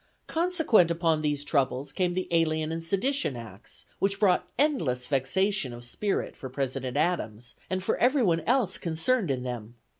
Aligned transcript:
Consequent 0.25 0.89
upon 0.89 1.21
these 1.21 1.43
troubles 1.43 1.91
came 1.91 2.15
the 2.15 2.27
Alien 2.31 2.71
and 2.71 2.83
Sedition 2.83 3.35
Acts, 3.35 3.85
which 3.99 4.19
brought 4.19 4.49
endless 4.57 5.05
vexation 5.05 5.73
of 5.73 5.83
spirit 5.85 6.35
for 6.35 6.49
President 6.49 6.97
Adams 6.97 7.53
and 7.69 7.83
for 7.83 7.97
everyone 7.97 8.39
else 8.47 8.79
concerned 8.79 9.29
in 9.29 9.43
them. 9.43 9.75